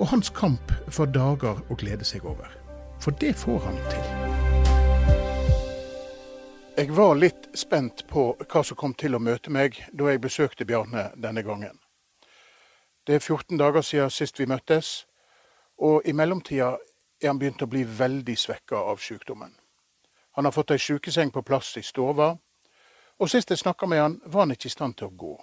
og 0.00 0.08
hans 0.08 0.30
kamp 0.32 0.72
for 0.88 1.10
dager 1.12 1.60
å 1.68 1.76
glede 1.76 2.06
seg 2.08 2.24
over. 2.24 2.48
For 3.00 3.12
det 3.20 3.34
får 3.36 3.58
han 3.66 3.76
til. 3.92 4.06
Jeg 6.80 6.94
var 6.96 7.18
litt 7.20 7.50
spent 7.54 8.06
på 8.08 8.30
hva 8.40 8.62
som 8.64 8.78
kom 8.80 8.94
til 8.96 9.14
å 9.14 9.20
møte 9.20 9.52
meg 9.52 9.76
da 9.92 10.08
jeg 10.08 10.22
besøkte 10.24 10.64
Bjarne 10.64 11.10
denne 11.20 11.44
gangen. 11.44 11.76
Det 13.04 13.18
er 13.18 13.20
14 13.20 13.58
dager 13.60 13.84
siden 13.84 14.10
sist 14.10 14.40
vi 14.40 14.48
møttes, 14.48 15.04
og 15.76 16.08
i 16.08 16.16
mellomtida 16.16 16.78
er 17.20 17.28
han 17.28 17.38
begynt 17.40 17.62
å 17.62 17.68
bli 17.68 17.84
veldig 17.84 18.36
svekka 18.38 18.80
av 18.80 19.00
sykdommen. 19.04 19.52
Han 20.36 20.48
har 20.48 20.56
fått 20.56 20.72
ei 20.72 20.80
sjukeseng 20.80 21.32
på 21.34 21.42
plass 21.44 21.74
i 21.76 21.84
stova, 21.84 22.32
og 23.20 23.28
sist 23.28 23.50
jeg 23.52 23.60
snakka 23.60 23.86
med 23.86 24.00
han, 24.00 24.20
var 24.24 24.46
han 24.46 24.56
ikke 24.56 24.70
i 24.70 24.76
stand 24.76 24.96
til 24.96 25.10
å 25.10 25.16
gå. 25.16 25.34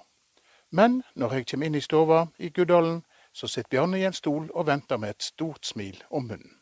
Men 0.73 1.03
når 1.13 1.35
jeg 1.35 1.49
kommer 1.51 1.69
inn 1.69 1.77
i 1.77 1.85
stova 1.85 2.25
i 2.41 2.49
Guddalen, 2.49 3.03
så 3.37 3.47
sitter 3.49 3.69
Bjarne 3.75 3.99
i 4.01 4.05
en 4.07 4.15
stol 4.17 4.47
og 4.49 4.65
venter 4.65 4.97
med 4.97 5.13
et 5.13 5.27
stort 5.27 5.67
smil 5.67 5.99
om 6.09 6.25
munnen. 6.25 6.55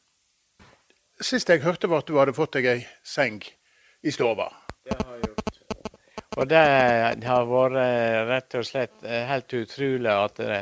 Sist 1.24 1.48
jeg 1.48 1.64
hørte 1.64 1.88
var 1.88 2.04
at 2.04 2.10
du 2.10 2.18
hadde 2.20 2.36
fått 2.36 2.58
deg 2.58 2.68
ei 2.68 2.82
seng 3.08 3.40
i 4.04 4.12
stova. 4.12 4.50
Det 4.84 4.98
har 5.00 5.14
jeg 5.16 5.30
gjort. 5.30 5.62
Og 6.36 6.50
det, 6.52 6.64
har 7.24 7.46
vært 7.48 7.78
eh, 7.80 8.18
rett 8.28 8.58
og 8.60 8.66
slett 8.68 9.06
eh, 9.08 9.24
helt 9.30 9.56
utrolig 9.56 10.12
at 10.12 10.42
det, 10.42 10.58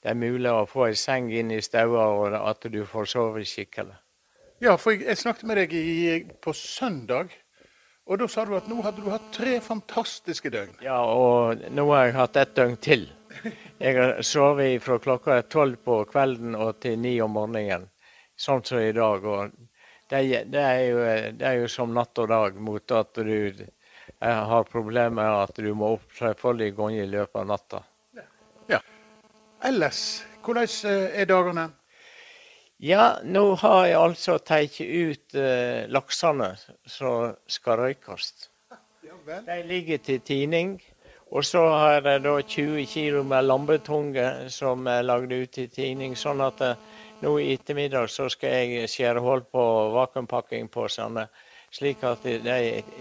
det 0.00 0.14
er 0.14 0.16
mulig 0.16 0.48
å 0.48 0.64
få 0.70 0.86
ei 0.86 0.96
seng 0.96 1.28
inn 1.36 1.52
i 1.52 1.60
stua, 1.60 2.06
og 2.16 2.38
at 2.38 2.64
du 2.72 2.80
får 2.88 3.10
sove 3.12 3.44
skikkelig. 3.44 3.98
Ja, 4.64 4.78
for 4.80 4.96
jeg, 4.96 5.04
jeg 5.04 5.20
snakket 5.20 5.44
med 5.50 5.60
deg 5.60 5.76
i, 5.76 6.22
på 6.40 6.56
søndag. 6.56 7.36
Og 8.08 8.22
da 8.22 8.30
sa 8.32 8.46
du 8.48 8.56
at 8.56 8.72
nå 8.72 8.80
hadde 8.86 9.04
du 9.04 9.12
hatt 9.12 9.28
tre 9.36 9.58
fantastiske 9.60 10.48
døgn. 10.54 10.78
Ja, 10.80 11.02
og 11.04 11.60
nå 11.76 11.90
har 11.92 12.08
jeg 12.08 12.16
hatt 12.16 12.40
ett 12.40 12.56
døgn 12.56 12.80
til. 12.80 13.04
Jeg 13.78 13.96
har 13.98 14.22
sovet 14.22 14.82
fra 14.82 14.98
klokka 14.98 15.42
tolv 15.42 15.78
på 15.84 16.02
kvelden 16.10 16.56
og 16.58 16.80
til 16.82 16.98
ni 16.98 17.18
om 17.22 17.34
morgenen, 17.36 17.88
sånn 18.36 18.64
som 18.64 18.80
i 18.82 18.92
dag. 18.92 19.24
og 19.24 19.50
det, 20.08 20.22
det, 20.48 20.62
er 20.62 20.84
jo, 20.88 21.00
det, 21.36 21.44
er 21.46 21.58
jo, 21.60 21.68
som 21.68 21.92
natt 21.94 22.18
og 22.18 22.30
dag 22.30 22.56
mot 22.60 22.96
at 22.96 23.20
du 23.20 23.66
har 24.20 24.70
problemer 24.70 25.14
med 25.20 25.34
at 25.44 25.60
du 25.60 25.72
må 25.76 25.94
opp 25.98 26.06
flerfoldige 26.16 26.76
ganger 26.78 27.04
i 27.04 27.10
løpet 27.12 27.42
av 27.42 27.50
natta. 27.50 27.82
Ja. 28.68 28.80
Ellers, 29.68 30.24
hvordan 30.44 30.70
eh, 30.88 31.20
er 31.20 31.28
dagene? 31.28 31.68
Ja, 32.78 33.18
nå 33.24 33.56
har 33.58 33.86
jeg 33.88 33.98
altså 33.98 34.38
tatt 34.38 34.76
ut 34.80 35.34
eh, 35.34 35.88
laksene 35.90 36.52
som 36.86 37.34
skal 37.50 37.82
røykes. 37.82 38.30
De 39.48 39.56
ligger 39.66 39.98
til 39.98 40.20
tining. 40.24 40.78
Og 41.30 41.44
så 41.44 41.60
har 41.68 41.98
jeg 42.00 42.22
da 42.24 42.34
20 42.40 42.86
kg 42.88 43.18
med 43.28 43.44
lambetunge 43.44 44.28
som 44.52 44.86
er 44.88 45.04
lagd 45.04 45.32
ut 45.32 45.58
i 45.60 45.66
tining. 45.68 46.16
Sånn 46.16 46.40
at 46.40 46.62
uh, 46.64 46.78
nå 47.20 47.34
i 47.42 47.50
ettermiddag 47.56 48.08
så 48.12 48.30
skal 48.32 48.56
jeg 48.56 48.88
skjære 48.88 49.20
hull 49.24 49.44
på 49.44 49.64
vakuumpakkingposene, 49.96 51.26
slik 51.74 52.04
at 52.08 52.24
de 52.24 52.56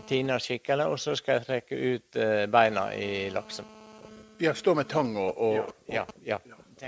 tiner 0.09 0.43
skikkelig. 0.43 0.89
Og 0.91 0.99
så 0.99 1.15
skal 1.15 1.39
jeg 1.39 1.47
trekke 1.47 1.79
ut 1.95 2.19
uh, 2.19 2.43
beina 2.51 2.89
i 2.95 3.29
laksen. 3.33 3.73
Ja, 4.43 4.53
stå 4.53 4.75
med 4.77 4.91
tang 4.91 5.15
og, 5.17 5.33
og 5.37 5.55
Ja. 5.87 6.05
ja, 6.21 6.39
ja. 6.45 6.83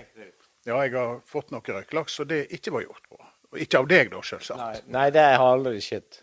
Ja, 0.67 0.83
jeg 0.83 0.93
har 0.93 1.21
fått 1.25 1.53
noe 1.53 1.63
røyklaks, 1.65 2.19
og 2.21 2.27
det 2.29 2.43
ikke 2.53 2.75
var 2.75 2.83
gjort 2.83 3.05
på. 3.09 3.17
Og 3.49 3.61
ikke 3.63 3.79
av 3.79 3.87
deg, 3.89 4.11
da, 4.13 4.19
selvsagt. 4.25 4.59
Nei, 4.59 4.81
nei, 4.93 5.05
det 5.15 5.23
har 5.25 5.53
aldri 5.55 5.79
skjedd. 5.81 6.19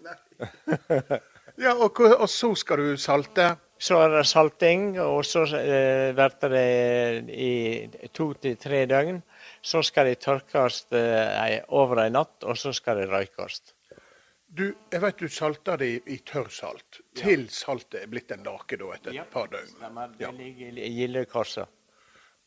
ja, 1.65 1.72
og, 1.72 1.99
og, 2.05 2.28
så 2.31 2.53
skal 2.59 2.82
du 2.82 3.00
salte? 3.00 3.49
Så 3.78 3.98
er 4.00 4.12
det 4.14 4.25
salting, 4.25 4.94
og 5.03 5.20
så 5.28 5.42
eh, 5.59 6.14
blir 6.16 6.53
det 6.53 7.32
i 7.37 8.09
to 8.16 8.31
til 8.41 8.56
tre 8.56 8.87
døgn. 8.88 9.20
Så 9.60 9.82
skal 9.84 10.09
de 10.09 10.14
tørkes 10.16 10.87
eh, 10.97 11.59
over 11.76 12.06
en 12.06 12.16
natt, 12.16 12.38
og 12.44 12.56
så 12.56 12.72
skal 12.72 13.03
de 13.03 13.10
røykes. 13.10 13.60
Du, 14.56 14.70
jeg 14.92 15.03
vet 15.03 15.19
du 15.20 15.28
salter 15.28 15.76
det 15.82 15.88
i, 15.92 15.97
i 16.14 16.19
tørrsalt, 16.25 17.03
til 17.19 17.48
saltet 17.53 18.04
er 18.04 18.09
blitt 18.09 18.32
en 18.32 18.47
lake 18.47 18.78
da, 18.81 18.92
etter 18.94 19.19
et 19.20 19.32
par 19.32 19.50
døgn. 19.53 19.72
Stemmer. 19.75 20.14
Det 20.16 20.32
ligger 20.38 20.78
i 20.81 20.93
gildekassa. 20.97 21.66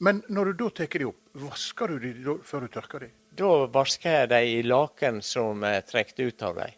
Men 0.01 0.23
når 0.31 0.49
du 0.49 0.63
da 0.63 0.69
tar 0.79 0.95
de 0.95 1.09
opp, 1.09 1.19
vasker 1.37 1.91
du 1.91 2.07
de 2.07 2.35
før 2.47 2.65
du 2.65 2.73
tørker 2.73 3.03
de? 3.03 3.09
Da 3.37 3.51
vasker 3.69 4.21
jeg 4.21 4.29
de 4.31 4.39
i 4.55 4.61
laken 4.63 5.19
som 5.21 5.61
er 5.67 5.83
trukket 5.85 6.23
ut 6.23 6.45
av 6.47 6.61
dem. 6.63 6.77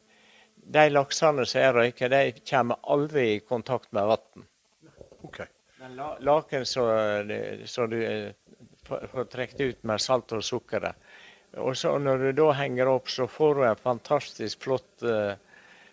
De 0.72 0.84
laksene 0.90 1.44
som 1.46 1.62
jeg 1.62 1.74
røyker, 1.76 2.12
de 2.14 2.44
kommer 2.48 2.80
aldri 2.94 3.26
i 3.34 3.40
kontakt 3.44 3.92
med 3.92 4.08
vann. 4.08 4.46
Okay. 5.28 5.50
Men 5.82 5.98
la, 5.98 6.14
laken 6.24 6.66
som 6.66 7.90
du 7.90 8.00
får 8.88 9.26
trukket 9.34 9.62
ut 9.62 9.84
med 9.84 10.02
salt 10.02 10.32
og 10.32 10.44
sukker 10.44 10.94
Og 11.60 11.78
så 11.78 11.98
når 12.00 12.18
du 12.18 12.32
da 12.32 12.52
henger 12.56 12.88
opp, 12.88 13.10
så 13.10 13.28
får 13.28 13.56
du 13.56 13.64
en 13.68 13.76
fantastisk 13.76 14.64
flott 14.64 15.04
uh, 15.04 15.34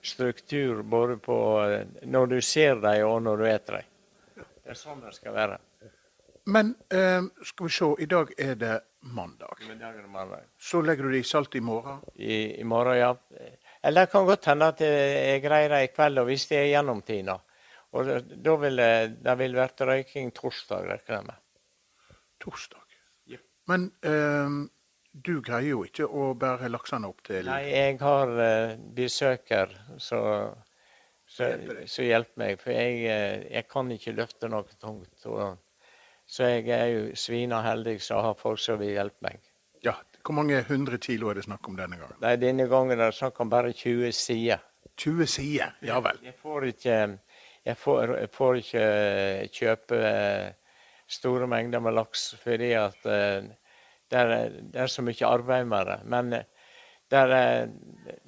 struktur 0.02 0.82
både 0.82 1.16
på 1.16 1.38
uh, 1.58 1.80
når 2.02 2.26
du 2.26 2.40
ser 2.40 2.78
dem 2.84 3.06
og 3.08 3.22
når 3.22 3.36
du 3.36 3.46
spiser 3.46 3.80
dem. 3.80 3.94
Det 4.62 4.76
er 4.76 4.78
sånn 4.78 5.00
det 5.02 5.14
skal 5.16 5.34
være. 5.34 5.58
Men 6.46 6.74
uh, 6.94 7.26
skal 7.42 7.66
vi 7.66 7.72
se, 7.74 7.90
i 7.98 8.06
dag 8.06 8.30
er 8.38 8.54
det 8.60 8.76
mandag. 9.00 9.64
I 9.64 9.74
dag 9.74 9.96
er 9.96 10.02
det 10.04 10.12
mandag. 10.12 10.46
Så 10.60 10.82
legger 10.82 11.08
du 11.08 11.16
det 11.16 11.24
i 11.24 11.26
salt 11.26 11.56
i 11.58 11.64
morgen? 11.64 11.98
I, 12.14 12.60
i 12.60 12.64
morgen, 12.64 12.96
ja. 13.00 13.16
Eller 13.82 14.06
det 14.06 14.12
kan 14.12 14.26
godt 14.26 14.48
hende 14.50 14.70
at 14.72 14.80
jeg 14.82 15.42
greier 15.44 15.70
det 15.72 15.82
i 15.84 15.92
kveld, 15.92 16.18
og 16.18 16.26
hvis 16.30 16.48
det 16.50 16.58
er 16.58 16.72
gjennomtina. 16.72 17.36
Og 17.96 18.08
da 18.28 18.56
vil 18.60 18.80
det, 18.80 18.92
det 19.24 19.36
vil 19.40 19.54
være 19.56 19.86
røyking 19.88 20.32
torsdag, 20.36 20.88
regner 20.90 21.14
jeg 21.14 21.26
med. 21.28 21.38
Torsdag? 22.42 22.96
Ja. 23.32 23.38
Men 23.70 23.86
um, 24.04 24.58
du 25.12 25.38
greier 25.44 25.70
jo 25.70 25.84
ikke 25.86 26.06
å 26.06 26.32
bære 26.38 26.68
laksene 26.70 27.08
opp 27.08 27.22
til 27.26 27.48
Nei, 27.48 27.62
jeg 27.72 27.96
har 28.02 28.34
uh, 28.36 28.74
besøker 28.96 29.72
som 29.98 30.52
hjelper 31.30 32.42
meg. 32.42 32.60
For 32.60 32.74
jeg, 32.76 33.00
uh, 33.08 33.48
jeg, 33.48 33.64
kan 33.72 33.94
ikke 33.94 34.16
løfte 34.18 34.52
noe 34.52 34.78
tungt. 34.82 35.24
Og, 35.30 35.56
så 36.28 36.52
jeg 36.52 36.68
er 36.76 36.88
jo 36.92 37.02
svina 37.16 37.62
heldig 37.64 37.96
som 38.04 38.20
har 38.26 38.36
folk 38.36 38.60
som 38.60 38.80
vil 38.82 38.92
hjelpe 38.98 39.30
meg. 39.30 39.40
Ja, 39.86 39.96
Hvor 40.28 40.36
mange 40.36 40.58
hundre 40.68 40.98
kilo 41.00 41.30
er 41.30 41.38
det 41.38 41.46
snakk 41.46 41.68
om 41.70 41.76
denne 41.78 41.96
gangen? 41.96 42.18
Nei, 42.20 42.34
Denne 42.36 42.66
gangen 42.68 42.98
er 43.00 43.06
det 43.08 43.16
snakk 43.16 43.38
om 43.40 43.48
bare 43.48 43.70
20 43.72 44.10
sider. 44.12 44.58
20 45.00 45.26
sider, 45.26 45.70
ja 45.80 46.00
vel. 46.04 46.18
Jeg 46.20 46.34
får 46.36 46.66
ikke, 46.68 46.96
jeg 47.64 47.76
får, 47.80 48.12
jeg 48.18 48.28
får 48.34 48.58
ikke 48.60 48.82
eh, 48.82 49.46
kjøpe 49.56 50.00
eh, 50.10 50.74
store 51.08 51.48
mengder 51.48 51.80
med 51.80 51.96
laks 51.96 52.26
fordi 52.42 52.74
at 52.76 53.08
eh, 53.08 53.48
det 54.10 54.20
er, 54.20 54.34
det 54.60 54.82
er 54.84 54.92
så 54.92 55.06
mye 55.06 55.30
arbeid 55.30 55.64
med 55.72 55.88
det. 55.88 55.96
Men 56.04 56.30
det 56.34 57.24
er, 57.24 57.72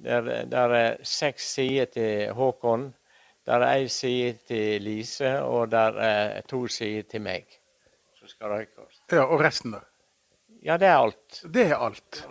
det 0.01 0.65
er 0.65 1.05
seks 1.05 1.53
sider 1.53 1.93
til 1.93 2.33
Håkon. 2.33 2.89
Det 3.45 3.55
er 3.59 3.67
én 3.77 3.93
side 3.93 4.39
til 4.49 4.83
Lise, 4.89 5.37
og 5.45 5.69
det 5.71 5.85
er 6.09 6.41
to 6.49 6.65
sider 6.69 7.05
til 7.13 7.21
meg 7.29 7.45
Så 8.17 8.33
skal 8.33 8.57
røykes. 8.57 9.03
Ja, 9.13 9.29
Og 9.29 9.41
resten, 9.45 9.77
da? 9.77 9.85
Ja, 10.63 10.77
det 10.79 10.87
er 10.87 10.97
alt. 10.97 11.43
Det 11.45 11.67
er 11.71 11.77
alt. 11.81 12.25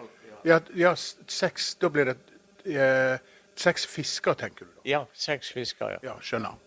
Ja, 0.47 0.59
ja 0.75 0.93
seks 0.95 1.73
Da 1.81 1.89
blir 1.89 2.11
det 2.11 2.17
eh, 2.69 3.17
seks 3.59 3.85
fisker, 3.89 4.33
tenker 4.33 4.65
du? 4.65 4.75
da? 4.75 4.83
Ja, 4.87 4.99
seks 5.13 5.51
fisker, 5.55 5.97
ja. 5.97 5.99
Ja, 6.11 6.15
Skjønner. 6.21 6.59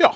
Ja. 0.00 0.12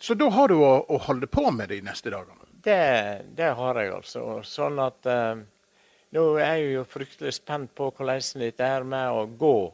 Så 0.00 0.14
da 0.16 0.30
har 0.32 0.48
du 0.48 0.56
å, 0.56 0.74
å 0.88 1.00
holde 1.08 1.28
på 1.28 1.44
med 1.52 1.68
de 1.72 1.80
neste 1.84 2.12
dagene? 2.12 2.46
Det, 2.64 3.24
det 3.36 3.50
har 3.56 3.80
jeg, 3.80 3.92
altså. 3.96 4.22
Sånn 4.44 4.78
at 4.80 5.08
eh, 5.08 5.42
Nå 6.10 6.22
er 6.42 6.56
jeg 6.58 6.72
jo 6.74 6.86
fryktelig 6.90 7.36
spent 7.36 7.70
på 7.78 7.86
hvordan 7.94 8.40
dette 8.42 8.66
er 8.66 8.82
med 8.82 9.12
å 9.14 9.26
gå. 9.38 9.70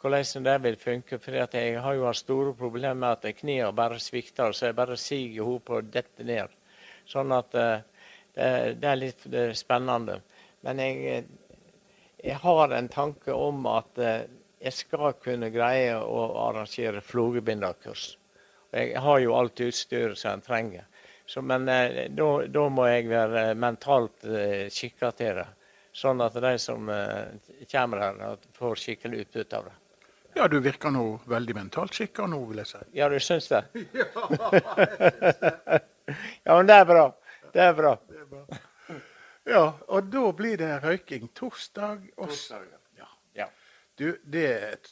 Hvordan 0.00 0.46
det 0.46 0.54
vil 0.64 0.78
funke. 0.80 1.18
For 1.20 1.36
jeg 1.36 1.80
har 1.84 1.96
jo 1.96 2.06
hatt 2.08 2.22
store 2.22 2.54
problemer 2.56 2.96
med 3.02 3.18
at 3.18 3.40
knærne 3.42 3.72
bare 3.76 3.98
svikter, 4.00 4.52
så 4.52 4.70
jeg 4.70 4.78
bare 4.78 4.96
siger 4.96 5.44
henne 5.44 5.60
på 5.60 5.76
og 5.80 5.90
detter 5.92 6.28
ned. 6.28 6.54
Sånn 7.10 7.34
at 7.36 7.52
eh, 7.60 7.84
det, 8.34 8.48
det 8.82 8.90
er 8.90 9.00
litt 9.00 9.26
det 9.30 9.44
er 9.50 9.58
spennende. 9.58 10.20
Men 10.66 10.80
jeg, 10.82 11.04
eh, 11.12 11.24
jeg, 12.24 12.38
har 12.42 12.74
en 12.74 12.88
tanke 12.88 13.32
om 13.32 13.66
at 13.70 13.98
eh, 13.98 14.26
jeg 14.64 14.78
skal 14.78 15.12
kunne 15.22 15.52
greie 15.54 15.96
å 15.98 16.26
arrangere 16.48 17.04
flogebinderkurs. 17.04 18.14
Jeg 18.74 18.98
har 18.98 19.18
jo 19.22 19.36
alt 19.38 19.60
utstyret 19.60 20.18
som 20.18 20.34
en 20.34 20.42
trenger. 20.42 20.86
Så, 21.26 21.40
men 21.40 21.64
da 21.64 22.64
må 22.68 22.86
jeg 22.90 23.06
være 23.08 23.54
mentalt 23.56 24.26
skikka 24.72 25.12
til 25.16 25.38
det. 25.38 25.46
Sånn 25.94 26.18
at 26.24 26.34
de 26.42 26.56
som 26.58 26.88
eh, 26.90 27.30
kommer 27.70 28.00
her, 28.02 28.38
får 28.58 28.80
skikkelig 28.82 29.24
utbytte 29.24 29.60
av 29.60 29.68
det. 29.68 29.74
Ja, 30.34 30.48
du 30.50 30.58
virker 30.58 30.90
nå 30.90 31.04
veldig 31.30 31.54
mentalt 31.54 31.94
skikka 31.94 32.26
nå, 32.26 32.40
vil 32.48 32.58
jeg 32.64 32.72
si. 32.72 32.80
Ja, 32.98 33.06
du 33.08 33.20
syns 33.22 33.46
det? 33.52 33.62
ja, 36.42 36.56
men 36.56 36.66
det 36.66 36.80
er 36.80 36.88
bra. 36.88 37.04
Det 37.54 37.62
er 37.62 37.76
bra. 37.78 37.94
Ja, 39.44 39.74
og 39.92 40.06
da 40.08 40.20
blir 40.32 40.56
det 40.56 40.70
røyking 40.80 41.26
torsdag 41.36 42.06
og 42.16 42.30
s- 42.32 42.46
Ja. 42.96 43.08
Ja. 43.36 43.46
Du, 43.98 44.06
det, 44.24 44.48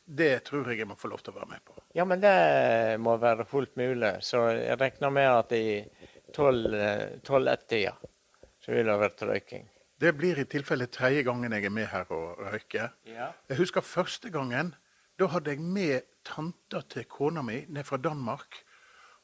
det 0.06 0.44
tror 0.44 0.68
jeg 0.68 0.78
jeg 0.82 0.86
må 0.90 0.94
få 1.00 1.08
lov 1.08 1.22
til 1.24 1.32
å 1.32 1.38
være 1.40 1.48
med 1.54 1.62
på. 1.66 1.72
Ja, 1.96 2.04
men 2.04 2.20
det 2.22 2.34
må 3.00 3.16
være 3.18 3.46
fullt 3.48 3.72
mulig. 3.80 4.12
Så 4.22 4.42
jeg 4.54 4.76
regner 4.78 5.10
med 5.10 5.26
at 5.30 5.52
i 5.56 5.64
12-1-tida 6.36 7.94
så 8.62 8.72
vil 8.76 8.86
det 8.86 8.92
ha 8.94 9.00
vært 9.00 9.24
røyking. 9.26 9.64
Det 10.02 10.12
blir 10.18 10.38
i 10.38 10.44
tilfelle 10.50 10.86
tredje 10.90 11.22
gangen 11.26 11.52
jeg 11.54 11.66
er 11.66 11.74
med 11.74 11.88
her 11.90 12.06
og 12.14 12.38
røyker. 12.46 12.92
Ja. 13.08 13.30
Jeg 13.50 13.58
husker 13.58 13.82
første 13.86 14.30
gangen. 14.34 14.74
Da 15.18 15.28
hadde 15.30 15.50
jeg 15.54 15.60
med 15.62 16.06
tanta 16.26 16.80
til 16.90 17.04
kona 17.10 17.42
mi 17.46 17.62
ned 17.68 17.84
fra 17.86 17.98
Danmark. 18.02 18.62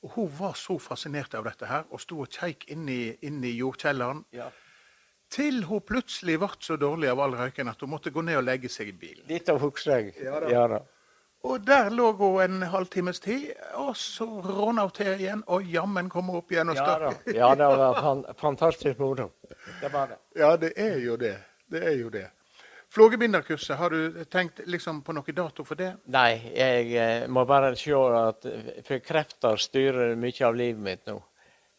Og 0.02 0.10
hun 0.14 0.28
var 0.38 0.52
så 0.54 0.78
fascinert 0.78 1.34
av 1.34 1.44
dette 1.48 1.66
her 1.66 1.84
og 1.90 2.00
sto 2.00 2.20
og 2.22 2.28
kjekk 2.30 2.68
inn 2.70 2.88
i, 2.88 3.52
jordkjelleren. 3.58 4.24
ja. 4.32 4.50
Til 5.28 5.64
hun 5.68 5.82
plutselig 5.84 6.38
ble 6.40 6.48
så 6.64 6.78
dårlig 6.80 7.10
av 7.12 7.20
all 7.20 7.34
røyken 7.36 7.68
at 7.68 7.80
hun 7.84 7.90
måtte 7.92 8.08
gå 8.10 8.22
ned 8.24 8.38
og 8.38 8.44
legge 8.46 8.68
seg 8.72 8.88
i 8.88 8.92
bilen. 8.96 9.26
Dette 9.28 9.52
husker 9.60 9.98
jeg. 9.98 10.14
Ja. 10.24 10.38
Ja 10.48 10.62
da. 10.72 10.78
Og 11.44 11.60
der 11.66 11.90
lå 11.90 12.06
hun 12.16 12.40
en 12.42 12.62
halvtimes 12.72 13.20
tid, 13.20 13.50
og 13.76 13.92
så 13.96 14.24
råna 14.24 14.86
hun 14.88 14.90
til 14.96 15.12
igjen, 15.20 15.42
og 15.46 15.62
jammen 15.68 16.08
kom 16.08 16.30
hun 16.32 16.40
opp 16.40 16.50
igjen 16.50 16.72
og 16.72 16.76
Ja, 16.80 16.86
da. 16.98 17.10
stakk. 17.12 17.28
ja, 17.36 17.50
det 17.54 17.68
var 17.76 18.00
fan 18.00 18.24
fantastisk 18.40 18.98
moro. 18.98 19.28
Det 19.82 19.92
var 19.92 20.06
det. 20.14 20.16
Ja, 20.40 20.56
det 20.56 20.72
er 20.76 20.96
jo 21.04 21.16
det. 21.20 21.36
Det 21.70 21.84
er 21.84 21.96
jo 22.00 22.08
det. 22.08 22.24
Flågebinderkurset, 22.90 23.76
har 23.76 23.90
du 23.90 24.25
tenkt 24.25 24.61
liksom 24.64 25.02
på 25.05 25.12
noe 25.12 25.32
dato 25.37 25.64
for 25.64 25.76
det? 25.76 25.90
Nei, 26.08 26.38
jeg 26.56 26.94
eh, 26.96 27.26
må 27.29 27.44
bare 27.49 27.75
se 27.76 27.93
at 27.93 28.46
For 28.87 29.05
krefter 29.05 29.61
styrer 29.61 30.17
mye 30.17 30.46
av 30.46 30.56
livet 30.56 30.81
mitt 30.87 31.05
nå. 31.11 31.19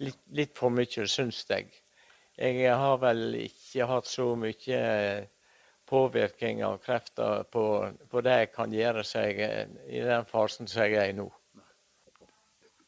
Litt, 0.06 0.20
litt 0.38 0.54
for 0.58 0.70
mye, 0.70 1.08
syns 1.10 1.42
jeg. 1.50 1.74
Jeg 2.38 2.70
har 2.72 3.02
vel 3.02 3.36
ikke 3.42 3.90
hatt 3.90 4.08
så 4.08 4.30
mye 4.40 4.78
eh, 4.78 5.26
påvirkning 5.90 6.62
av 6.64 6.78
krefter 6.86 7.44
på, 7.52 7.66
på 8.10 8.22
det 8.22 8.38
jeg 8.44 8.54
kan 8.54 8.74
gjøre 8.74 9.04
seg 9.04 9.42
eh, 9.44 9.66
i 9.90 10.06
den 10.06 10.30
fasen 10.30 10.70
som 10.70 10.86
jeg 10.86 11.02
er 11.02 11.10
i 11.10 11.18
nå. 11.18 11.26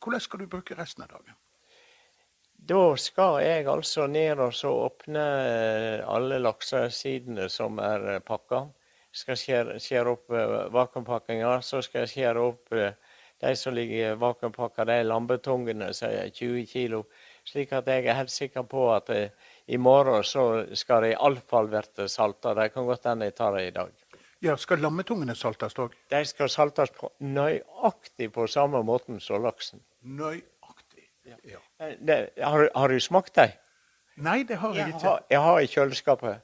Hvordan 0.02 0.22
skal 0.22 0.46
du 0.46 0.50
bruke 0.50 0.78
resten 0.78 1.04
av 1.08 1.18
dagen? 1.18 1.41
Da 2.72 2.96
skal 2.96 3.42
jeg 3.44 3.66
altså 3.68 4.06
ned 4.08 4.40
og 4.40 4.54
så 4.56 4.70
åpne 4.86 5.22
eh, 5.44 6.04
alle 6.08 6.38
laksesidene 6.40 7.50
som 7.52 7.82
er 7.84 8.06
eh, 8.14 8.20
pakka. 8.24 8.62
Skal 9.12 9.36
skjære, 9.36 9.74
skjære 9.84 10.14
opp 10.14 10.32
eh, 10.32 10.54
vakuumpakkinga. 10.72 11.50
Så 11.68 11.82
skal 11.84 12.06
jeg 12.06 12.12
skjære 12.14 12.46
opp 12.46 12.72
de 12.72 13.52
som 13.60 13.76
ligger 13.76 14.16
vakuumpakka, 14.22 14.86
de 14.88 15.02
lambetungene 15.04 15.90
som 15.98 16.14
er 16.16 16.32
20 16.32 16.64
kilo. 16.72 17.02
Slik 17.50 17.74
at 17.76 17.92
jeg 17.92 18.06
er 18.06 18.16
helt 18.22 18.32
sikker 18.32 18.64
på 18.64 18.86
at 18.94 19.12
i 19.12 19.82
morgen 19.82 20.24
så 20.24 20.46
skal 20.78 21.04
de 21.04 21.12
iallfall 21.18 21.68
bli 21.74 22.08
salta. 22.08 22.56
Det 22.56 22.70
kan 22.72 22.88
godt 22.88 23.10
hende 23.10 23.28
jeg 23.28 23.36
tar 23.42 23.58
det 23.58 23.66
i 23.68 23.76
dag. 23.82 23.92
Ja, 24.42 24.56
Skal 24.58 24.80
lammetungene 24.80 25.36
saltes 25.36 25.76
òg? 25.76 25.92
De 26.10 26.24
skal 26.26 26.50
saltes 26.50 26.96
på 26.96 27.12
nøyaktig 27.20 28.32
på 28.32 28.48
samme 28.48 28.80
måten 28.86 29.20
som 29.20 29.44
laksen. 29.44 29.84
Nøyaktig. 30.08 30.48
Ja. 31.26 31.60
Eh, 31.80 31.96
Det, 32.08 32.30
har, 32.44 32.70
har 32.76 32.88
du 32.88 33.00
smakt 33.00 33.36
dem? 33.36 33.52
Nei, 34.18 34.44
det 34.44 34.58
har 34.58 34.74
jeg 34.76 34.78
Jeg 34.78 34.88
ikke. 34.96 35.08
har, 35.08 35.24
jeg 35.30 35.40
har 35.42 35.60
i 35.60 35.68
kjøleskapet. 35.68 36.42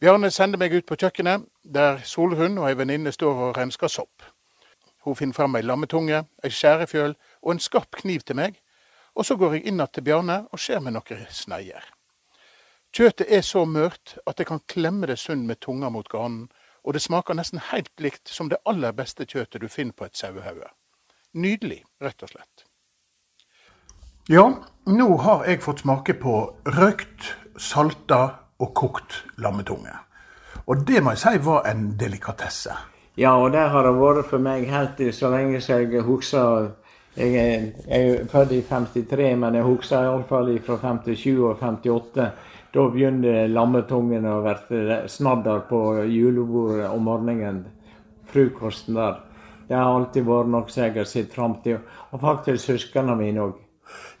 Bjarne 0.00 0.30
sender 0.30 0.58
meg 0.60 0.74
ut 0.76 0.86
på 0.86 0.96
kjøkkenet, 1.00 1.46
der 1.64 2.02
Solhund 2.04 2.58
og 2.60 2.68
ei 2.68 2.74
venninne 2.76 3.12
står 3.12 3.38
og 3.48 3.56
rensker 3.56 3.88
sopp. 3.88 4.22
Hun 5.06 5.16
finner 5.16 5.34
fram 5.34 5.56
ei 5.56 5.62
lammetunge, 5.62 6.24
ei 6.44 6.50
skjærefjøl 6.50 7.14
og 7.42 7.52
en 7.54 7.62
skarp 7.62 7.96
kniv 8.02 8.20
til 8.26 8.36
meg. 8.36 8.58
Og 9.16 9.24
så 9.24 9.36
går 9.40 9.54
jeg 9.56 9.64
inn 9.70 9.80
til 9.88 10.04
Bjarne 10.04 10.42
og 10.52 10.60
ser 10.60 10.80
med 10.84 10.92
noen 10.92 11.22
sneier. 11.32 11.84
Kjøttet 12.92 13.32
er 13.32 13.40
så 13.40 13.64
mørt 13.64 14.18
at 14.26 14.38
jeg 14.38 14.46
kan 14.50 14.60
klemme 14.68 15.06
det 15.08 15.18
sund 15.18 15.46
med 15.46 15.60
tunga 15.60 15.88
mot 15.88 16.08
ganen, 16.08 16.50
og 16.84 16.92
det 16.94 17.02
smaker 17.02 17.34
nesten 17.34 17.58
helt 17.72 17.92
likt 18.00 18.28
som 18.28 18.48
det 18.52 18.58
aller 18.66 18.92
beste 18.92 19.24
kjøttet 19.24 19.60
du 19.64 19.68
finner 19.68 19.92
på 19.96 20.04
et 20.04 20.16
sauehauge. 20.16 20.68
Nydelig, 21.34 21.82
rett 22.00 22.22
og 22.22 22.28
slett. 22.34 22.65
Ja, 24.26 24.42
nå 24.90 25.04
har 25.22 25.44
jeg 25.46 25.60
fått 25.62 25.84
smake 25.84 26.16
på 26.18 26.32
røkt, 26.74 27.28
salta 27.62 28.16
og 28.58 28.72
kokt 28.74 29.20
lammetunge. 29.38 29.92
Og 30.66 30.80
det 30.82 30.98
må 30.98 31.12
jeg 31.14 31.20
si 31.22 31.42
var 31.46 31.68
en 31.70 31.92
delikatesse. 31.94 32.74
Ja, 33.14 33.36
og 33.38 33.52
det 33.54 33.68
har 33.70 33.86
det 33.86 33.92
vært 33.94 34.26
for 34.26 34.42
meg 34.42 34.64
helt 34.66 34.98
så 35.14 35.30
lenge 35.30 35.60
som 35.62 35.78
jeg 35.78 36.02
husker 36.02 36.72
Jeg 37.16 37.36
er, 37.38 37.62
jeg 37.86 38.08
er 38.16 38.26
født 38.28 38.50
i 38.52 38.64
53, 38.68 39.36
men 39.38 39.54
jeg 39.54 39.64
husker 39.64 40.02
iallfall 40.02 40.50
fra 40.66 40.76
57 40.82 41.38
og 41.38 41.62
58. 41.62 42.26
Da 42.74 42.88
begynte 42.92 43.46
lammetungen 43.46 44.26
å 44.26 44.40
bli 44.42 44.98
snadder 45.06 45.62
på 45.70 46.02
julebordet 46.02 46.90
om 46.90 47.06
morgenen. 47.06 47.62
Frokosten 48.26 48.98
der. 48.98 49.22
Det 49.68 49.78
har 49.78 49.94
alltid 49.94 50.26
vært 50.26 50.50
noe 50.50 50.66
jeg 50.74 50.96
har 50.98 51.08
sett 51.08 51.32
fram 51.32 51.56
til. 51.62 51.78
Og 52.10 52.20
faktisk 52.20 52.66
søsknene 52.66 53.16
mine 53.22 53.46
òg. 53.46 53.65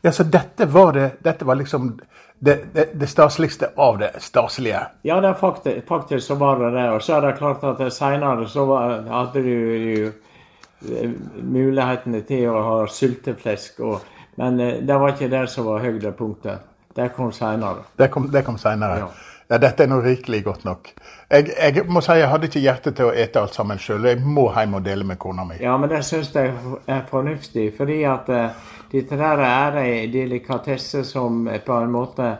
Ja, 0.02 0.12
Så 0.12 0.24
dette 0.24 0.66
var, 0.66 0.92
det, 0.92 1.10
dette 1.24 1.44
var 1.44 1.54
liksom 1.54 1.96
det, 2.38 2.58
det, 2.72 2.88
det 2.92 3.06
staseligste 3.06 3.70
av 3.76 3.98
det 3.98 4.10
staselige? 4.18 4.80
Ja, 5.02 5.20
det 5.20 5.34
faktisk, 5.34 5.88
faktisk 5.88 6.26
så 6.26 6.34
var 6.34 6.58
det 6.58 6.70
det. 6.70 6.90
Og 6.90 7.02
så 7.02 7.16
er 7.16 7.20
det 7.20 7.36
klart 7.38 7.64
at 7.64 7.80
seinere 7.92 8.48
så 8.48 8.66
var, 8.68 9.00
hadde 9.08 9.42
du 9.42 9.50
jo 9.50 10.10
eh, 10.10 11.10
mulighetene 11.42 12.20
til 12.28 12.50
å 12.52 12.62
ha 12.62 12.78
sylteflesk. 12.92 13.80
Og, 13.80 14.04
men 14.36 14.60
eh, 14.60 14.82
det 14.84 15.00
var 15.00 15.14
ikke 15.14 15.32
det 15.32 15.46
som 15.52 15.68
var 15.70 15.84
høydepunktet. 15.84 16.72
Det 16.96 17.08
kom 17.16 17.32
seinere. 17.32 17.88
Det 17.96 18.10
kom, 18.12 18.28
det 18.32 18.44
kom 18.44 18.58
seinere. 18.60 18.98
Ja. 18.98 19.08
Ja. 19.48 19.58
dette 19.62 19.84
er 19.84 19.88
nå 19.88 20.00
rikelig 20.04 20.44
godt 20.44 20.64
nok. 20.64 20.88
Jeg, 21.30 21.50
jeg 21.56 21.84
må 21.88 22.00
si 22.04 22.16
jeg 22.18 22.28
hadde 22.30 22.48
ikke 22.48 22.62
hjerte 22.64 22.92
til 22.96 23.10
å 23.10 23.12
ete 23.12 23.40
alt 23.40 23.56
sammen 23.56 23.80
sjøl. 23.80 24.08
Jeg 24.08 24.20
må 24.24 24.48
hjem 24.54 24.78
og 24.78 24.84
dele 24.84 25.04
med 25.04 25.20
kona 25.20 25.44
mi. 25.44 25.58
Ja, 25.60 25.76
men 25.80 25.92
det 25.92 26.02
syns 26.08 26.32
jeg 26.34 26.52
er 26.86 27.04
fornuftig. 27.10 27.68
Fordi 27.76 28.00
at 28.08 28.32
uh, 28.32 28.72
dette 28.92 29.16
der 29.18 29.42
er 29.42 29.78
ei 29.82 30.06
delikatesse 30.12 31.04
som 31.04 31.48
på 31.66 31.78
en 31.82 31.90
måte 31.90 32.36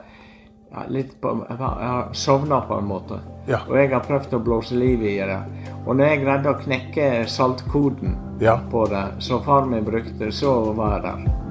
ja, 0.70 0.84
litt 0.88 1.20
på, 1.20 1.32
har 1.48 2.12
sovna 2.12 2.60
på 2.60 2.78
en 2.78 2.86
måte. 2.90 3.20
Ja. 3.46 3.62
Og 3.68 3.78
jeg 3.78 3.90
har 3.94 4.04
prøvd 4.06 4.34
å 4.36 4.42
blåse 4.42 4.74
liv 4.78 5.02
i 5.06 5.16
det. 5.18 5.40
Og 5.86 5.96
når 5.96 6.10
jeg 6.10 6.22
greide 6.24 6.52
å 6.52 6.60
knekke 6.60 7.08
saltkoden 7.30 8.16
Ja. 8.40 8.58
på 8.70 8.86
det, 8.86 9.04
som 9.18 9.42
far 9.42 9.66
min 9.66 9.84
brukte, 9.84 10.32
så 10.32 10.72
var 10.76 10.98
jeg 10.98 11.02
der. 11.02 11.42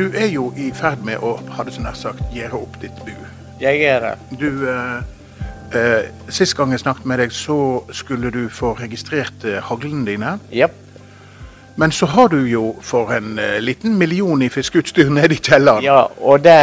Du 0.00 0.06
er 0.16 0.30
jo 0.32 0.46
i 0.56 0.70
ferd 0.72 1.02
med 1.04 1.20
å 1.20 1.34
hadde 1.58 1.74
så 1.76 1.82
nær 1.84 1.98
sagt, 1.98 2.22
gjøre 2.32 2.62
opp 2.62 2.78
ditt 2.80 3.04
bu. 3.04 3.12
Jeg 3.60 3.82
er 3.84 4.00
det. 4.00 4.12
Du, 4.40 4.68
eh, 4.68 5.02
eh, 5.76 6.04
Sist 6.28 6.56
gang 6.56 6.72
jeg 6.72 6.80
snakket 6.80 7.06
med 7.06 7.20
deg, 7.20 7.32
så 7.32 7.84
skulle 7.92 8.30
du 8.32 8.48
få 8.48 8.72
registrert 8.78 9.44
eh, 9.44 9.60
haglene 9.62 10.06
dine. 10.08 10.38
Yep. 10.52 10.78
Men 11.80 11.92
så 11.92 12.06
har 12.06 12.28
du 12.28 12.40
jo 12.48 12.76
for 12.82 13.12
en 13.12 13.38
eh, 13.38 13.60
liten 13.60 13.98
million 13.98 14.42
i 14.42 14.48
fiskeutstyr 14.48 15.10
nede 15.18 15.34
i 15.34 15.40
kjelleren. 15.40 15.84
Ja, 15.84 16.06
og 16.20 16.44
det, 16.44 16.56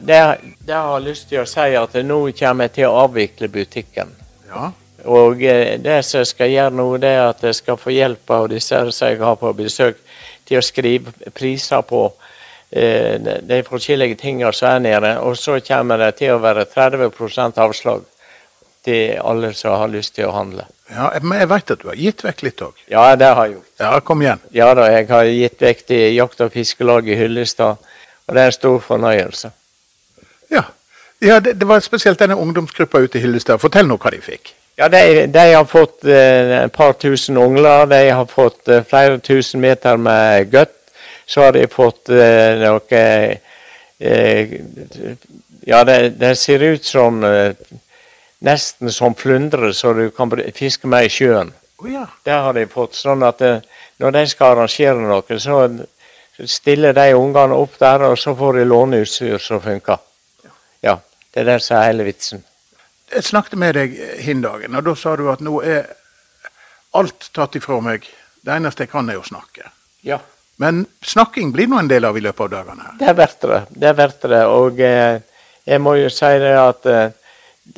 det, 0.00 0.20
det 0.66 0.74
har 0.74 0.98
jeg 0.98 1.06
lyst 1.06 1.28
til 1.30 1.42
å 1.42 1.48
si 1.48 1.70
at 1.80 1.96
nå 2.04 2.20
kommer 2.38 2.68
jeg 2.68 2.76
til 2.80 2.88
å 2.90 3.04
avvikle 3.06 3.48
butikken. 3.48 4.12
Ja. 4.50 4.70
Og 5.08 5.42
eh, 5.44 5.78
det 5.80 6.02
som 6.04 6.20
jeg 6.20 6.32
skal 6.32 6.52
gjøre 6.52 6.76
nå, 6.76 6.88
det 7.00 7.12
er 7.16 7.28
at 7.30 7.44
jeg 7.46 7.56
skal 7.60 7.78
få 7.80 7.94
hjelp 7.94 8.34
av 8.36 8.48
disse 8.52 8.82
som 8.92 9.08
jeg 9.08 9.22
har 9.22 9.38
på 9.40 9.52
besøk, 9.56 10.02
til 10.48 10.58
å 10.58 10.64
skrive 10.66 11.12
priser 11.36 11.84
på 11.86 12.08
de 12.70 13.40
de 13.42 13.62
forskjellige 13.66 14.16
tingene 14.20 14.52
som 14.54 14.76
er 14.76 14.78
nede. 14.78 15.12
Og 15.20 15.36
så 15.38 15.58
kommer 15.66 15.98
det 15.98 16.14
til 16.20 16.36
å 16.36 16.42
være 16.42 16.64
30 16.70 17.58
avslag 17.58 18.04
til 18.84 19.18
alle 19.20 19.52
som 19.54 19.76
har 19.80 19.90
lyst 19.92 20.14
til 20.16 20.28
å 20.28 20.34
handle. 20.34 20.66
ja, 20.90 21.10
Men 21.22 21.38
jeg 21.38 21.48
vet 21.48 21.70
at 21.70 21.82
du 21.82 21.88
har 21.88 21.98
gitt 21.98 22.24
vekk 22.24 22.42
litt 22.42 22.62
òg. 22.62 22.74
Ja, 22.88 23.16
det 23.16 23.26
har 23.26 23.46
jeg 23.46 23.54
gjort. 23.54 23.70
Ja, 23.78 24.00
kom 24.00 24.22
igjen. 24.22 24.40
Ja 24.50 24.74
da, 24.74 24.86
jeg 24.90 25.08
har 25.08 25.24
gitt 25.24 25.62
vekk 25.62 25.86
til 25.86 26.14
Jakt- 26.14 26.40
og 26.40 26.52
fiskelaget 26.52 27.14
i 27.14 27.18
Hyllestad, 27.20 27.76
og 28.26 28.34
det 28.34 28.42
er 28.42 28.52
en 28.52 28.56
stor 28.56 28.78
fornøyelse. 28.80 29.50
Ja, 30.50 30.64
ja 31.20 31.40
det, 31.40 31.58
det 31.60 31.68
var 31.68 31.80
spesielt 31.84 32.18
denne 32.18 32.38
ungdomsgruppa 32.38 32.98
ute 32.98 33.18
i 33.18 33.22
Hyllestad. 33.22 33.60
Fortell 33.60 33.86
nå 33.86 33.98
hva 34.00 34.14
de 34.14 34.22
fikk. 34.24 34.54
Ja, 34.80 34.88
de, 34.88 35.26
de 35.28 35.46
har 35.52 35.64
fått 35.68 36.04
eh, 36.08 36.62
et 36.64 36.72
par 36.72 36.94
tusen 36.96 37.36
ungler. 37.36 37.84
De 37.90 37.98
har 38.08 38.26
fått 38.26 38.68
eh, 38.68 38.84
flere 38.88 39.18
tusen 39.20 39.60
meter 39.60 39.98
med 40.00 40.48
gøtt. 40.54 40.79
Så 41.30 41.44
har 41.44 41.54
de 41.54 41.66
fått 41.70 42.10
eh, 42.10 42.58
noe 42.58 43.02
eh, 43.98 44.56
Ja, 45.68 45.84
det, 45.84 45.98
det 46.18 46.34
ser 46.40 46.64
ut 46.64 46.84
som 46.84 47.22
eh, 47.24 47.54
Nesten 48.40 48.88
som 48.92 49.14
flyndre 49.14 49.74
så 49.76 49.92
du 49.92 50.06
kan 50.16 50.32
fiske 50.56 50.88
med 50.88 51.04
i 51.04 51.10
sjøen. 51.12 51.50
Oh, 51.76 51.88
ja. 51.92 52.06
Det 52.24 52.32
har 52.32 52.56
de 52.56 52.64
fått. 52.72 52.96
Sånn 52.96 53.20
at 53.22 53.42
eh, 53.44 53.60
når 54.00 54.14
de 54.16 54.22
skal 54.32 54.54
arrangere 54.54 54.96
noe, 54.96 55.38
så 55.38 55.58
stiller 56.48 56.96
de 56.96 57.10
ungene 57.14 57.56
opp 57.56 57.76
der, 57.78 58.06
og 58.08 58.16
så 58.18 58.32
får 58.36 58.56
de 58.56 58.64
låne 58.64 59.02
utstyr 59.04 59.36
som 59.44 59.60
funker. 59.60 60.00
Ja. 60.80 60.96
Det 61.30 61.44
er 61.44 61.50
det 61.52 61.58
som 61.62 61.76
er 61.76 61.90
hele 61.90 62.08
vitsen. 62.08 62.42
Jeg 63.12 63.28
snakket 63.28 63.58
med 63.60 63.76
deg 63.76 63.94
hin 64.24 64.40
dagen, 64.40 64.74
og 64.74 64.88
da 64.88 64.96
sa 64.96 65.12
du 65.20 65.28
at 65.30 65.44
nå 65.44 65.60
er 65.60 65.84
alt 66.96 67.30
tatt 67.36 67.60
ifra 67.60 67.76
meg. 67.84 68.08
Det 68.40 68.56
eneste 68.56 68.86
jeg 68.86 68.94
kan, 68.96 69.12
er 69.12 69.20
å 69.20 69.26
snakke. 69.26 69.68
Ja. 70.06 70.22
Men 70.60 70.82
snakking 71.02 71.52
blir 71.52 71.70
nå 71.70 71.78
en 71.80 71.88
del 71.88 72.04
av 72.04 72.18
i 72.18 72.20
løpet 72.20 72.44
av 72.44 72.50
dagene 72.52 72.84
her. 72.84 72.96
Det 73.00 73.14
blir 73.16 73.36
det. 73.48 73.60
Det 73.84 73.94
blir 73.96 74.16
det. 74.34 74.40
Og 74.52 74.82
eh, 74.84 75.22
jeg 75.64 75.80
må 75.80 75.94
jo 75.96 76.10
si 76.12 76.32
det 76.42 76.52
at 76.60 76.88
eh, 76.90 77.14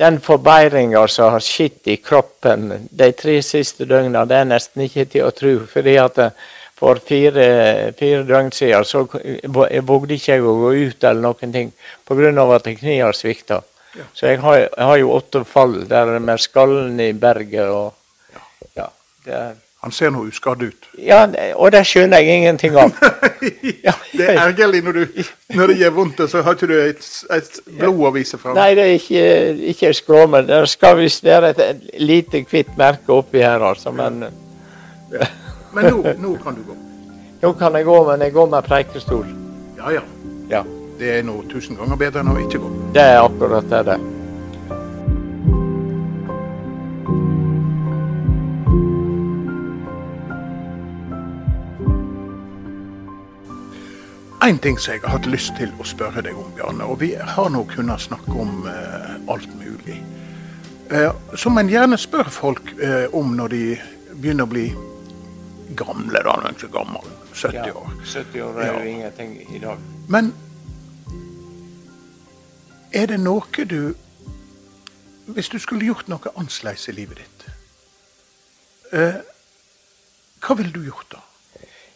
den 0.03 0.19
forbedringa 0.25 1.05
som 1.07 1.31
har 1.31 1.45
skjedd 1.45 1.87
i 1.93 1.95
kroppen 2.03 2.89
de 2.91 3.09
tre 3.15 3.37
siste 3.45 3.87
døgna, 3.87 4.25
det 4.27 4.41
er 4.41 4.51
nesten 4.51 4.83
ikke 4.83 5.07
til 5.15 5.29
å 5.29 5.31
tro. 5.31 5.55
Fordi 5.71 5.95
at 6.01 6.19
eh, 6.25 6.35
for 6.83 6.99
fire, 7.07 7.47
fire 7.95 8.27
døgn 8.27 8.51
siden 8.51 8.83
så 8.89 9.05
vågde 9.07 10.17
ikke 10.17 10.35
jeg 10.35 10.43
å 10.43 10.59
gå 10.65 10.75
ut 10.83 11.07
eller 11.07 11.23
noen 11.23 11.55
ting 11.55 11.71
pga. 12.03 12.47
at 12.57 12.67
kneet 12.67 13.05
har 13.05 13.15
svikta. 13.15 13.63
Ja. 13.95 14.09
Så 14.11 14.27
jeg 14.27 14.43
har, 14.43 14.57
jeg 14.65 14.87
har, 14.89 14.97
jo 14.97 15.15
åtte 15.15 15.45
fall 15.47 15.85
der 15.87 16.17
med 16.19 16.41
skallen 16.41 16.99
i 16.99 17.13
berget 17.13 17.69
og 17.69 17.93
ja. 18.75 18.89
det 19.23 19.37
er 19.37 19.62
Han 19.83 19.91
ser 19.91 20.13
nå 20.15 20.21
uskadd 20.29 20.61
ut. 20.63 20.85
Ja, 21.03 21.25
og 21.59 21.71
det 21.75 21.81
skjønner 21.89 22.21
jeg 22.23 22.37
ingenting 22.39 22.77
av. 22.79 22.93
Det 24.13 24.27
er 24.29 24.37
ergerlig 24.39 24.79
når, 24.85 24.93
du, 25.01 25.23
når 25.57 25.67
det 25.73 25.75
gjør 25.81 25.89
vondt, 25.97 26.19
og 26.23 26.29
så 26.31 26.41
har 26.45 26.55
ikke 26.55 26.67
du 26.69 26.73
et, 26.79 27.07
et 27.35 27.57
blod 27.81 28.03
å 28.07 28.11
vise 28.15 28.37
fram. 28.39 28.55
Nei, 28.55 28.69
det 28.77 28.83
er 28.85 28.93
ikke, 28.95 29.23
ikke 29.73 29.89
skråme. 29.97 30.39
Det 30.47 30.61
skal 30.71 30.95
visst 31.01 31.25
være 31.27 31.49
et 31.51 31.83
lite 31.99 32.43
hvitt 32.47 32.71
merke 32.79 33.11
oppi 33.17 33.41
her, 33.43 33.59
altså. 33.73 33.91
Men 33.91 34.21
Men 35.73 35.89
nå, 35.89 35.99
nå 36.21 36.31
kan 36.45 36.55
du 36.55 36.63
gå. 36.69 36.77
nå 37.43 37.53
kan 37.59 37.75
jeg 37.75 37.85
gå, 37.89 37.97
men 38.07 38.21
jeg 38.23 38.33
går 38.37 38.49
med 38.55 38.63
preikestol. 38.69 39.25
Ja 39.81 39.91
ja. 39.97 40.05
Ja, 40.53 40.63
Det 40.99 41.09
er 41.17 41.23
nå 41.27 41.41
tusen 41.51 41.75
ganger 41.79 41.97
bedre 41.99 42.21
enn 42.23 42.31
å 42.31 42.39
ikke 42.39 42.59
gå. 42.63 42.69
det 42.95 43.01
er 43.01 43.19
akkurat 43.25 43.67
det. 43.71 43.83
det. 43.91 43.99
En 54.43 54.57
ting 54.59 54.77
som 54.79 54.93
jeg 54.93 55.01
har 55.05 55.13
hatt 55.15 55.27
lyst 55.31 55.53
til 55.55 55.71
å 55.79 55.85
spørre 55.87 56.21
deg 56.25 56.35
om, 56.35 56.49
Bjarne, 56.57 56.83
og 56.83 56.97
vi 56.99 57.13
har 57.15 57.49
nå 57.53 57.61
kunnet 57.69 58.01
snakke 58.03 58.33
om 58.43 58.65
eh, 58.67 59.13
alt 59.31 59.47
mulig. 59.55 59.95
Eh, 60.91 61.13
som 61.39 61.55
en 61.61 61.69
gjerne 61.71 61.95
spør 61.99 62.27
folk 62.33 62.73
eh, 62.75 63.05
om 63.15 63.31
når 63.37 63.53
de 63.55 63.61
begynner 64.19 64.43
å 64.43 64.51
bli 64.51 64.65
gamle, 65.79 66.19
da. 66.27 66.35
Er 66.43 66.57
ikke 66.57 66.73
gammel. 66.75 67.07
70 67.33 67.55
Ja, 67.55 67.71
år. 67.71 67.93
70 68.03 68.43
år 68.45 68.59
er 68.59 68.67
Ja. 68.67 68.73
jo 68.83 68.89
ingenting 68.91 69.31
i 69.55 69.59
dag. 69.63 69.79
Men 70.11 70.33
er 72.93 73.07
det 73.07 73.19
noe 73.19 73.65
du 73.65 73.95
Hvis 75.25 75.47
du 75.49 75.55
skulle 75.57 75.85
gjort 75.87 76.09
noe 76.11 76.33
annerledes 76.35 76.89
i 76.89 76.91
livet 76.91 77.15
ditt, 77.15 77.43
eh, 78.91 79.21
hva 80.43 80.57
ville 80.59 80.73
du 80.75 80.83
gjort 80.83 81.13
da? 81.15 81.21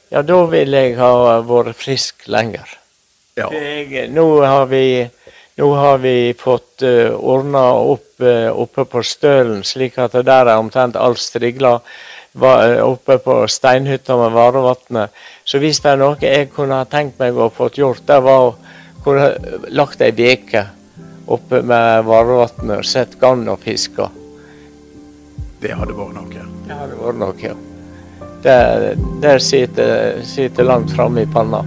Ja, 0.10 0.24
da 0.24 0.42
vil 0.52 0.74
jeg 0.74 0.98
ha 1.00 1.40
vært 1.44 1.78
frisk 1.78 2.28
lenger. 2.32 2.78
Ja. 3.38 3.50
Jeg, 3.54 4.08
nå, 4.10 4.26
har 4.42 4.66
vi, 4.72 5.06
nå 5.60 5.72
har 5.78 5.98
vi 6.02 6.34
fått 6.38 6.86
uh, 6.88 7.14
ordna 7.18 7.66
opp 7.76 8.24
uh, 8.24 8.50
oppe 8.56 8.88
på 8.90 9.04
Stølen, 9.06 9.66
slik 9.68 10.00
at 10.02 10.16
det 10.18 10.26
der 10.30 10.48
er 10.48 10.62
omtrent 10.62 10.98
alt 10.98 11.22
strigla. 11.22 11.78
Eh, 12.38 12.84
Oppe 12.86 13.18
på 13.18 13.48
steinhytta 13.48 14.18
med 14.18 14.32
Varevatnet. 14.32 15.10
Så 15.44 15.58
hvis 15.58 15.80
det 15.82 15.96
er 15.96 16.02
noe 16.02 16.18
jeg 16.22 16.52
kunne 16.54 16.78
ha 16.78 16.86
tenkt 16.86 17.18
meg 17.20 17.38
å 17.38 17.50
fått 17.50 17.80
gjort, 17.82 18.04
det 18.06 18.20
var 18.22 18.52
å 18.52 18.56
kunne 19.04 19.32
lagt 19.74 20.02
ei 20.06 20.12
uke 20.12 20.66
oppe 21.26 21.64
med 21.66 22.06
Varevatnet 22.06 22.78
og 22.78 22.86
sett 22.86 23.18
gann 23.20 23.48
og 23.50 23.64
fiska. 23.66 24.10
Det 25.62 25.74
hadde 25.74 25.98
vært 25.98 26.14
noe. 26.14 26.46
Det 26.68 26.78
hadde 26.78 27.02
vært 27.02 27.22
noe, 27.24 27.34
ja. 27.42 27.56
Det, 28.44 28.98
der 29.22 29.40
sitter, 29.40 30.22
sitter 30.24 30.64
langt 30.64 30.92
framme 30.92 31.22
i 31.22 31.26
panna. 31.26 31.64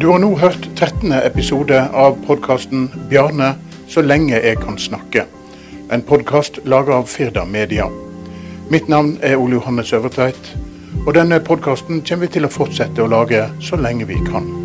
Du 0.00 0.08
har 0.08 0.18
nå 0.18 0.34
hørt 0.36 0.66
13. 0.76 1.12
episode 1.12 1.78
av 1.92 2.18
podkasten 2.26 2.90
'Bjarne 3.08 3.54
så 3.88 4.02
lenge 4.02 4.36
jeg 4.36 4.58
kan 4.60 4.76
snakke'. 4.78 5.24
En 5.92 6.02
podkast 6.02 6.58
laga 6.64 6.92
av 6.92 7.06
Firda 7.06 7.44
Media. 7.44 7.88
Mitt 8.70 8.88
navn 8.88 9.18
er 9.22 9.36
Ole 9.36 9.54
Johannes 9.54 9.92
Øvertveit, 9.92 10.56
og 11.06 11.14
denne 11.14 11.40
podkasten 11.40 12.02
kommer 12.08 12.26
vi 12.26 12.32
til 12.32 12.44
å 12.44 12.52
fortsette 12.52 13.02
å 13.02 13.08
lage 13.08 13.48
så 13.60 13.76
lenge 13.76 14.04
vi 14.04 14.20
kan. 14.28 14.63